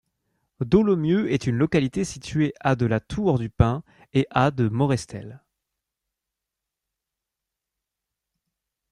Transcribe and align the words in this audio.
Dolomieu 0.61 1.31
est 1.31 1.45
une 1.45 1.59
localité 1.59 2.03
située 2.05 2.53
à 2.59 2.75
de 2.75 2.87
La 2.87 2.99
Tour-du-Pin 2.99 3.83
et 4.13 4.25
à 4.31 4.49
de 4.49 4.67
Morestel. 4.67 5.43